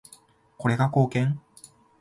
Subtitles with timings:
[0.57, 1.39] これが貢献？